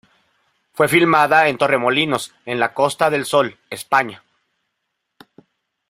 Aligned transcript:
Fue 0.73 0.87
filmada 0.87 1.47
en 1.47 1.59
Torremolinos 1.59 2.33
en 2.47 2.59
la 2.59 2.73
Costa 2.73 3.11
del 3.11 3.23
Sol, 3.27 3.59
España. 3.69 4.23